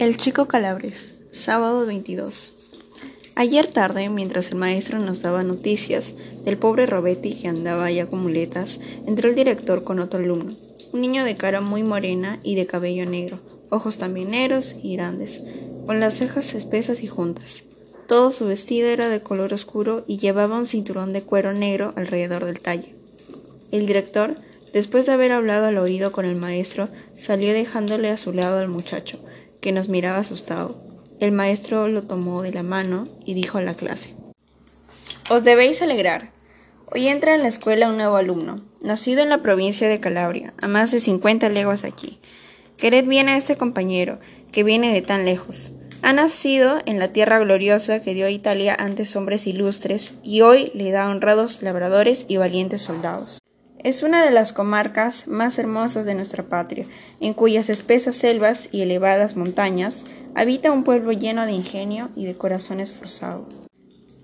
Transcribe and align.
El 0.00 0.16
chico 0.16 0.48
Calabres, 0.48 1.12
sábado 1.30 1.84
22. 1.84 2.52
Ayer 3.34 3.66
tarde, 3.66 4.08
mientras 4.08 4.48
el 4.48 4.54
maestro 4.56 4.98
nos 4.98 5.20
daba 5.20 5.42
noticias 5.42 6.14
del 6.42 6.56
pobre 6.56 6.86
Robetti 6.86 7.34
que 7.34 7.48
andaba 7.48 7.90
ya 7.90 8.06
con 8.06 8.22
muletas, 8.22 8.80
entró 9.06 9.28
el 9.28 9.34
director 9.34 9.84
con 9.84 10.00
otro 10.00 10.18
alumno, 10.18 10.56
un 10.94 11.02
niño 11.02 11.22
de 11.22 11.36
cara 11.36 11.60
muy 11.60 11.82
morena 11.82 12.40
y 12.42 12.54
de 12.54 12.64
cabello 12.64 13.04
negro, 13.04 13.40
ojos 13.68 13.98
también 13.98 14.30
negros 14.30 14.74
y 14.82 14.96
grandes, 14.96 15.42
con 15.84 16.00
las 16.00 16.14
cejas 16.14 16.54
espesas 16.54 17.02
y 17.02 17.06
juntas. 17.06 17.64
Todo 18.08 18.30
su 18.30 18.46
vestido 18.46 18.88
era 18.88 19.10
de 19.10 19.20
color 19.20 19.52
oscuro 19.52 20.04
y 20.06 20.16
llevaba 20.16 20.56
un 20.56 20.64
cinturón 20.64 21.12
de 21.12 21.20
cuero 21.20 21.52
negro 21.52 21.92
alrededor 21.96 22.46
del 22.46 22.60
talle. 22.60 22.94
El 23.70 23.86
director, 23.86 24.36
después 24.72 25.04
de 25.04 25.12
haber 25.12 25.32
hablado 25.32 25.66
al 25.66 25.76
oído 25.76 26.10
con 26.10 26.24
el 26.24 26.36
maestro, 26.36 26.88
salió 27.18 27.52
dejándole 27.52 28.08
a 28.08 28.16
su 28.16 28.32
lado 28.32 28.60
al 28.60 28.68
muchacho, 28.68 29.18
que 29.60 29.72
nos 29.72 29.88
miraba 29.88 30.18
asustado. 30.18 30.76
El 31.20 31.32
maestro 31.32 31.88
lo 31.88 32.02
tomó 32.02 32.42
de 32.42 32.52
la 32.52 32.62
mano 32.62 33.06
y 33.24 33.34
dijo 33.34 33.58
a 33.58 33.62
la 33.62 33.74
clase 33.74 34.14
Os 35.28 35.44
debéis 35.44 35.82
alegrar. 35.82 36.30
Hoy 36.92 37.08
entra 37.08 37.34
en 37.34 37.42
la 37.42 37.48
escuela 37.48 37.88
un 37.88 37.96
nuevo 37.96 38.16
alumno, 38.16 38.62
nacido 38.82 39.22
en 39.22 39.28
la 39.28 39.42
provincia 39.42 39.88
de 39.88 40.00
Calabria, 40.00 40.54
a 40.60 40.66
más 40.66 40.90
de 40.90 40.98
cincuenta 40.98 41.48
leguas 41.48 41.82
de 41.82 41.88
aquí. 41.88 42.18
Quered 42.78 43.04
bien 43.04 43.28
a 43.28 43.36
este 43.36 43.56
compañero, 43.56 44.18
que 44.50 44.64
viene 44.64 44.92
de 44.92 45.02
tan 45.02 45.24
lejos. 45.24 45.74
Ha 46.02 46.14
nacido 46.14 46.80
en 46.86 46.98
la 46.98 47.08
tierra 47.08 47.38
gloriosa 47.38 48.00
que 48.00 48.14
dio 48.14 48.26
a 48.26 48.30
Italia 48.30 48.74
antes 48.78 49.14
hombres 49.16 49.46
ilustres, 49.46 50.14
y 50.24 50.40
hoy 50.40 50.72
le 50.74 50.90
da 50.90 51.08
honrados 51.08 51.62
labradores 51.62 52.24
y 52.26 52.38
valientes 52.38 52.82
soldados. 52.82 53.39
Es 53.82 54.02
una 54.02 54.22
de 54.22 54.30
las 54.30 54.52
comarcas 54.52 55.26
más 55.26 55.58
hermosas 55.58 56.04
de 56.04 56.14
nuestra 56.14 56.42
patria, 56.42 56.84
en 57.18 57.32
cuyas 57.32 57.70
espesas 57.70 58.14
selvas 58.14 58.68
y 58.72 58.82
elevadas 58.82 59.36
montañas 59.36 60.04
habita 60.34 60.70
un 60.70 60.84
pueblo 60.84 61.12
lleno 61.12 61.46
de 61.46 61.52
ingenio 61.52 62.10
y 62.14 62.26
de 62.26 62.34
corazón 62.34 62.78
esforzado. 62.80 63.48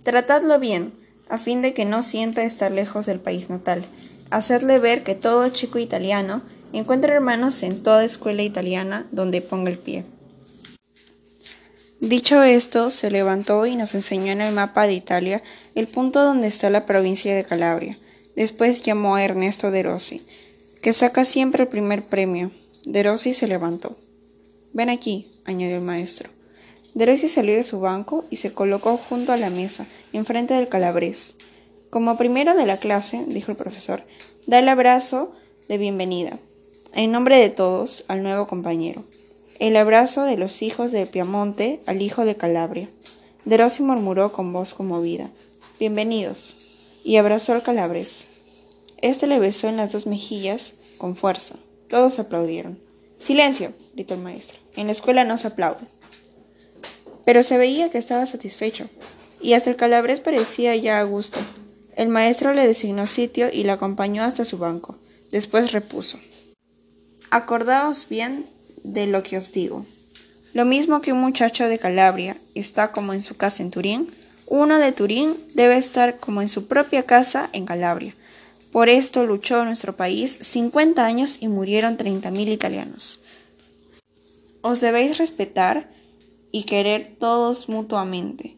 Tratadlo 0.03 0.61
bien, 0.61 0.93
a 1.31 1.39
fin 1.39 1.63
de 1.63 1.73
que 1.73 1.87
no 1.87 2.03
sienta 2.03 2.43
estar 2.43 2.71
lejos 2.71 3.07
del 3.07 3.19
país 3.19 3.49
natal. 3.49 3.87
Hacedle 4.31 4.79
ver 4.79 5.03
que 5.03 5.15
todo 5.15 5.49
chico 5.49 5.79
italiano 5.79 6.43
encuentra 6.75 7.15
hermanos 7.15 7.63
en 7.63 7.83
toda 7.83 8.05
escuela 8.05 8.43
italiana 8.43 9.07
donde 9.11 9.41
ponga 9.41 9.71
el 9.71 9.79
pie. 9.79 10.05
Dicho 12.01 12.43
esto, 12.43 12.91
se 12.91 13.11
levantó 13.11 13.65
y 13.65 13.75
nos 13.75 13.95
enseñó 13.95 14.33
en 14.33 14.43
el 14.43 14.55
mapa 14.55 14.87
de 14.87 14.93
Italia 14.93 15.43
el 15.75 15.89
punto 15.89 16.23
donde 16.23 16.47
está 16.47 16.69
la 16.69 16.85
provincia 16.85 17.35
de 17.35 17.45
Calabria 17.45 17.97
Después 18.37 18.83
llamó 18.83 19.17
a 19.17 19.25
Ernesto 19.25 19.71
de 19.71 19.83
Rossi, 19.83 20.21
que 20.83 20.93
saca 20.93 21.25
siempre 21.25 21.63
el 21.63 21.69
primer 21.69 22.05
premio. 22.05 22.51
De 22.85 23.03
Rossi 23.03 23.33
se 23.33 23.49
levantó. 23.49 23.97
Ven 24.75 24.91
aquí, 24.91 25.33
añadió 25.47 25.77
el 25.77 25.83
maestro. 25.83 26.29
De 26.93 27.07
Rossi 27.07 27.31
salió 27.31 27.55
de 27.55 27.65
su 27.65 27.81
banco 27.81 28.27
y 28.29 28.37
se 28.37 28.53
colocó 28.53 28.99
junto 28.99 29.33
a 29.33 29.39
la 29.39 29.49
mesa, 29.49 29.87
enfrente 30.13 30.53
del 30.53 30.69
calabrés. 30.69 31.37
Como 31.89 32.19
primero 32.19 32.55
de 32.55 32.67
la 32.67 32.77
clase, 32.77 33.25
dijo 33.27 33.51
el 33.51 33.57
profesor, 33.57 34.05
da 34.47 34.59
el 34.59 34.69
abrazo 34.69 35.33
de 35.69 35.79
bienvenida, 35.79 36.39
en 36.93 37.13
nombre 37.13 37.39
de 37.39 37.49
todos, 37.49 38.05
al 38.09 38.23
nuevo 38.23 38.47
compañero. 38.47 39.03
El 39.59 39.77
abrazo 39.77 40.25
de 40.25 40.37
los 40.37 40.61
hijos 40.61 40.93
de 40.93 41.07
Piamonte 41.07 41.81
al 41.87 42.03
hijo 42.03 42.27
de 42.27 42.37
Calabria. 42.37 42.87
De 43.47 43.57
Rossi 43.57 43.83
murmuró 43.83 44.31
con 44.31 44.53
voz 44.53 44.75
conmovida. 44.75 45.31
Bienvenidos 45.81 46.66
y 47.07 47.19
abrazó 47.19 47.53
al 47.53 47.63
calabres. 47.63 48.27
Este 49.01 49.29
le 49.29 49.39
besó 49.39 49.69
en 49.69 49.77
las 49.77 49.93
dos 49.93 50.09
mejillas 50.09 50.75
con 50.99 51.15
fuerza. 51.15 51.55
Todos 51.89 52.19
aplaudieron. 52.19 52.81
Silencio, 53.23 53.73
gritó 53.95 54.15
el 54.15 54.21
maestro. 54.21 54.59
En 54.75 54.87
la 54.87 54.93
escuela 54.93 55.25
no 55.25 55.39
se 55.39 55.47
aplaude. 55.47 55.87
Pero 57.25 57.45
se 57.45 57.59
veía 57.59 57.91
que 57.91 57.99
estaba 57.99 58.27
satisfecho, 58.27 58.89
y 59.41 59.53
hasta 59.53 59.71
el 59.71 59.77
calabres 59.77 60.19
parecía 60.19 60.75
ya 60.75 60.99
a 60.99 61.05
gusto. 61.05 61.39
El 61.95 62.09
maestro 62.09 62.53
le 62.53 62.67
designó 62.67 63.07
sitio 63.07 63.51
y 63.53 63.63
le 63.63 63.71
acompañó 63.71 64.25
hasta 64.25 64.45
su 64.45 64.59
banco. 64.59 64.97
Después 65.31 65.71
repuso. 65.71 66.19
Acordaos 67.31 68.09
bien 68.09 68.47
de 68.83 69.07
lo 69.07 69.23
que 69.23 69.39
os 69.39 69.53
digo. 69.53 69.87
Lo 70.55 70.65
mismo 70.65 71.01
que 71.03 71.13
un 71.13 71.21
muchacho 71.21 71.69
de 71.69 71.79
Calabria 71.79 72.37
está 72.57 72.91
como 72.91 73.13
en 73.13 73.23
su 73.23 73.37
casa 73.37 73.63
en 73.63 73.71
Turín, 73.71 74.11
uno 74.47 74.79
de 74.79 74.93
Turín 74.93 75.35
debe 75.55 75.77
estar 75.77 76.19
como 76.19 76.41
en 76.41 76.49
su 76.49 76.67
propia 76.67 77.03
casa 77.03 77.51
en 77.53 77.67
Calabria. 77.67 78.15
Por 78.73 78.89
esto 78.89 79.25
luchó 79.25 79.65
nuestro 79.65 79.97
país 79.97 80.39
50 80.41 81.05
años 81.05 81.39
y 81.41 81.49
murieron 81.49 81.97
30.000 81.97 82.49
italianos. 82.53 83.21
Os 84.63 84.81
debéis 84.81 85.19
respetar 85.19 85.89
y 86.53 86.65
querer 86.65 87.13
todos 87.19 87.69
mutuamente. 87.69 88.57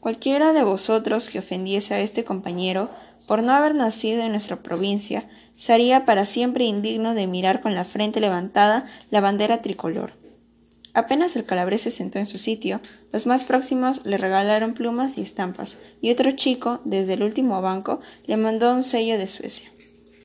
Cualquiera 0.00 0.52
de 0.52 0.62
vosotros 0.62 1.28
que 1.28 1.38
ofendiese 1.38 1.94
a 1.94 2.00
este 2.00 2.24
compañero 2.24 2.90
por 3.26 3.42
no 3.42 3.52
haber 3.52 3.74
nacido 3.74 4.22
en 4.22 4.32
nuestra 4.32 4.56
provincia 4.56 5.28
sería 5.56 6.04
para 6.06 6.24
siempre 6.24 6.64
indigno 6.64 7.14
de 7.14 7.26
mirar 7.26 7.60
con 7.60 7.74
la 7.74 7.84
frente 7.84 8.18
levantada 8.18 8.86
la 9.10 9.20
bandera 9.20 9.62
tricolor. 9.62 10.12
Apenas 10.92 11.36
el 11.36 11.44
calabrés 11.44 11.82
se 11.82 11.90
sentó 11.90 12.18
en 12.18 12.26
su 12.26 12.38
sitio, 12.38 12.80
los 13.12 13.26
más 13.26 13.44
próximos 13.44 14.02
le 14.04 14.16
regalaron 14.16 14.74
plumas 14.74 15.18
y 15.18 15.22
estampas, 15.22 15.78
y 16.00 16.10
otro 16.10 16.32
chico, 16.32 16.80
desde 16.84 17.14
el 17.14 17.22
último 17.22 17.62
banco, 17.62 18.00
le 18.26 18.36
mandó 18.36 18.72
un 18.72 18.82
sello 18.82 19.16
de 19.16 19.28
Suecia. 19.28 19.70